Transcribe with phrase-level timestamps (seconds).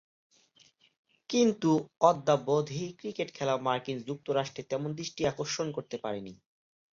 [1.29, 1.71] কিন্তু
[2.01, 6.33] অদ্যাবধি ক্রিকেট খেলা মার্কিন যুক্তরাষ্ট্রে তেমন দৃষ্টি আকর্ষণ করতে পারেনি।